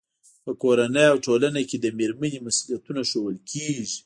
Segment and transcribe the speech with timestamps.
[0.45, 3.87] په کورنۍ او ټولنه کې د مېرمنې مسؤلیتونه ښوول کېږي.